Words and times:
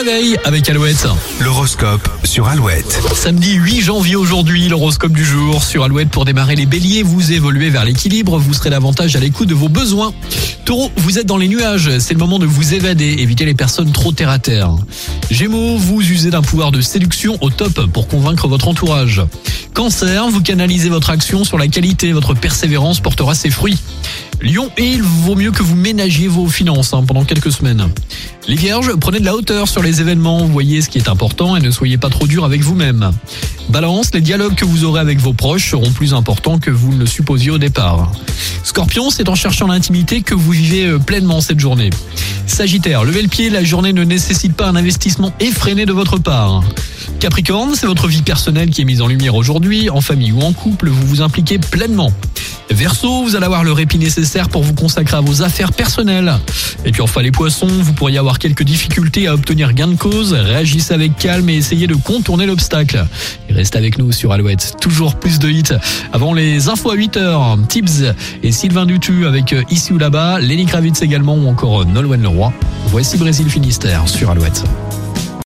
réveil 0.00 0.36
avec 0.44 0.66
Alouette. 0.70 1.06
L'horoscope 1.40 2.08
sur 2.24 2.48
Alouette. 2.48 3.02
Samedi 3.14 3.54
8 3.54 3.80
janvier 3.82 4.16
aujourd'hui, 4.16 4.66
l'horoscope 4.68 5.12
du 5.12 5.24
jour 5.24 5.62
sur 5.62 5.84
Alouette 5.84 6.08
pour 6.08 6.24
démarrer 6.24 6.56
les 6.56 6.64
béliers. 6.64 7.02
Vous 7.02 7.32
évoluez 7.32 7.68
vers 7.68 7.84
l'équilibre, 7.84 8.38
vous 8.38 8.54
serez 8.54 8.70
davantage 8.70 9.14
à 9.16 9.20
l'écoute 9.20 9.48
de 9.48 9.54
vos 9.54 9.68
besoins. 9.68 10.14
Taureau, 10.64 10.90
vous 10.96 11.18
êtes 11.18 11.26
dans 11.26 11.36
les 11.36 11.48
nuages, 11.48 11.98
c'est 11.98 12.14
le 12.14 12.18
moment 12.18 12.38
de 12.38 12.46
vous 12.46 12.72
évader, 12.72 13.16
évitez 13.18 13.44
les 13.44 13.52
personnes 13.52 13.92
trop 13.92 14.10
terre 14.12 14.30
à 14.30 14.38
terre. 14.38 14.70
Gémeaux, 15.30 15.76
vous 15.76 16.00
usez 16.00 16.30
d'un 16.30 16.42
pouvoir 16.42 16.72
de 16.72 16.80
séduction 16.80 17.36
au 17.42 17.50
top 17.50 17.86
pour 17.92 18.08
convaincre 18.08 18.48
votre 18.48 18.68
entourage. 18.68 19.22
Cancer, 19.74 20.28
vous 20.28 20.42
canalisez 20.42 20.88
votre 20.88 21.10
action 21.10 21.44
sur 21.44 21.56
la 21.56 21.68
qualité, 21.68 22.12
votre 22.12 22.34
persévérance 22.34 23.00
portera 23.00 23.34
ses 23.34 23.50
fruits. 23.50 23.78
Lion, 24.42 24.70
il 24.78 25.02
vaut 25.02 25.34
mieux 25.34 25.52
que 25.52 25.62
vous 25.62 25.76
ménagiez 25.76 26.28
vos 26.28 26.48
finances 26.48 26.92
hein, 26.94 27.04
pendant 27.06 27.24
quelques 27.24 27.52
semaines. 27.52 27.88
Les 28.48 28.56
vierges, 28.56 28.94
prenez 28.96 29.20
de 29.20 29.24
la 29.24 29.34
hauteur 29.34 29.68
sur 29.68 29.82
les 29.82 30.00
événements, 30.00 30.44
voyez 30.46 30.82
ce 30.82 30.88
qui 30.88 30.98
est 30.98 31.08
important 31.08 31.56
et 31.56 31.60
ne 31.60 31.70
soyez 31.70 31.98
pas 31.98 32.08
trop 32.08 32.26
dur 32.26 32.44
avec 32.44 32.62
vous-même. 32.62 33.12
Balance, 33.68 34.12
les 34.14 34.20
dialogues 34.20 34.54
que 34.54 34.64
vous 34.64 34.84
aurez 34.84 35.00
avec 35.00 35.20
vos 35.20 35.34
proches 35.34 35.70
seront 35.70 35.90
plus 35.92 36.14
importants 36.14 36.58
que 36.58 36.70
vous 36.70 36.92
ne 36.92 36.98
le 36.98 37.06
supposiez 37.06 37.50
au 37.50 37.58
départ. 37.58 38.10
Scorpion, 38.64 39.10
c'est 39.10 39.28
en 39.28 39.34
cherchant 39.34 39.66
l'intimité 39.66 40.22
que 40.22 40.34
vous 40.34 40.50
vivez 40.50 40.86
euh, 40.86 40.98
pleinement 40.98 41.40
cette 41.40 41.60
journée. 41.60 41.90
Sagittaire, 42.50 43.04
levez 43.04 43.22
le 43.22 43.28
pied, 43.28 43.48
la 43.48 43.62
journée 43.62 43.92
ne 43.92 44.02
nécessite 44.02 44.54
pas 44.54 44.66
un 44.66 44.76
investissement 44.76 45.32
effréné 45.40 45.86
de 45.86 45.92
votre 45.92 46.18
part. 46.18 46.62
Capricorne, 47.20 47.74
c'est 47.74 47.86
votre 47.86 48.08
vie 48.08 48.22
personnelle 48.22 48.70
qui 48.70 48.82
est 48.82 48.84
mise 48.84 49.00
en 49.00 49.06
lumière 49.06 49.34
aujourd'hui, 49.34 49.88
en 49.88 50.00
famille 50.00 50.32
ou 50.32 50.40
en 50.42 50.52
couple, 50.52 50.88
vous 50.88 51.06
vous 51.06 51.22
impliquez 51.22 51.58
pleinement. 51.58 52.12
Verseau, 52.70 53.22
vous 53.22 53.36
allez 53.36 53.46
avoir 53.46 53.64
le 53.64 53.72
répit 53.72 53.98
nécessaire 53.98 54.48
pour 54.48 54.62
vous 54.62 54.74
consacrer 54.74 55.16
à 55.16 55.20
vos 55.20 55.42
affaires 55.42 55.72
personnelles. 55.72 56.34
Et 56.84 56.92
puis 56.92 57.02
enfin 57.02 57.22
les 57.22 57.30
poissons, 57.30 57.66
vous 57.66 57.92
pourriez 57.92 58.18
avoir 58.18 58.38
quelques 58.38 58.62
difficultés 58.62 59.26
à 59.26 59.34
obtenir 59.34 59.72
gain 59.72 59.88
de 59.88 59.96
cause, 59.96 60.32
réagissez 60.32 60.94
avec 60.94 61.16
calme 61.16 61.48
et 61.48 61.56
essayez 61.56 61.86
de 61.86 61.94
contourner 61.94 62.46
l'obstacle. 62.46 63.06
Et 63.48 63.52
restez 63.52 63.78
avec 63.78 63.98
nous 63.98 64.12
sur 64.12 64.32
Alouette, 64.32 64.74
toujours 64.80 65.16
plus 65.16 65.38
de 65.38 65.48
hits. 65.48 65.74
Avant 66.12 66.32
les 66.32 66.68
infos 66.68 66.90
à 66.90 66.96
8h, 66.96 67.66
Tips 67.66 68.02
et 68.42 68.52
Sylvain 68.52 68.86
Dutu 68.86 69.26
avec 69.26 69.54
Ici 69.70 69.92
ou 69.92 69.98
là-bas, 69.98 70.40
Lenny 70.40 70.66
Kravitz 70.66 71.02
également 71.02 71.34
ou 71.34 71.48
encore 71.48 71.84
Nolwenn 71.84 72.22
Leroy. 72.22 72.52
Voici 72.86 73.18
Brésil 73.18 73.48
Finistère 73.48 74.08
sur 74.08 74.30
Alouette. 74.30 74.64